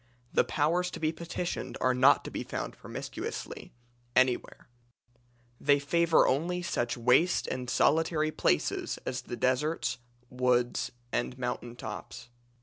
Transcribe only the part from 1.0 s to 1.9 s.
petitioned